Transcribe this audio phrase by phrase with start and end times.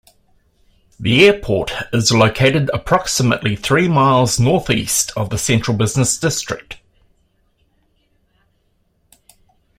[0.99, 6.77] The airport is located approximately three miles northeast of the central business district.